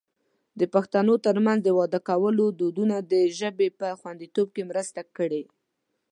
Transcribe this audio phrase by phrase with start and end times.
[0.59, 5.41] د پښتنو ترمنځ د واده کولو دودونو د ژبې په خوندیتوب کې مرسته کړې.